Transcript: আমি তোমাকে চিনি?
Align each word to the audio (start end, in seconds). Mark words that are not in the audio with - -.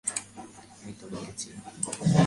আমি 0.75 0.91
তোমাকে 0.99 1.31
চিনি? 1.39 1.59